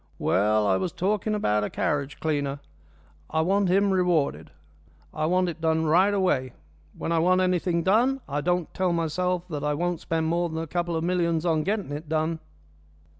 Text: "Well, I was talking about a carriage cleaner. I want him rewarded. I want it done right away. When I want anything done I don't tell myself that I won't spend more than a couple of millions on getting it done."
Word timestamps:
"Well, 0.17 0.65
I 0.65 0.77
was 0.77 0.91
talking 0.91 1.35
about 1.35 1.63
a 1.63 1.69
carriage 1.69 2.19
cleaner. 2.19 2.59
I 3.29 3.41
want 3.41 3.69
him 3.69 3.91
rewarded. 3.91 4.49
I 5.13 5.27
want 5.27 5.47
it 5.47 5.61
done 5.61 5.85
right 5.85 6.11
away. 6.11 6.53
When 6.97 7.11
I 7.11 7.19
want 7.19 7.39
anything 7.39 7.83
done 7.83 8.19
I 8.27 8.41
don't 8.41 8.73
tell 8.73 8.93
myself 8.93 9.47
that 9.49 9.63
I 9.63 9.75
won't 9.75 9.99
spend 10.01 10.25
more 10.25 10.49
than 10.49 10.57
a 10.57 10.65
couple 10.65 10.95
of 10.95 11.03
millions 11.03 11.45
on 11.45 11.61
getting 11.61 11.91
it 11.91 12.09
done." 12.09 12.39